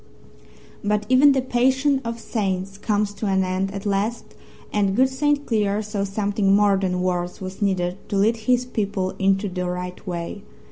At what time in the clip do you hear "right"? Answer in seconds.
9.69-10.07